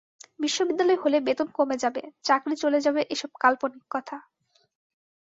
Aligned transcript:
বিশ্ববিদ্যালয় 0.39 0.99
হলে 1.03 1.17
বেতন 1.19 1.47
কমে 1.57 1.77
যাবে, 1.83 2.01
চাকরি 2.23 2.55
চলে 2.55 2.79
যাবে 2.85 3.01
এসব 3.13 3.31
কাল্পনিক 3.41 3.83
কথা। 3.91 4.17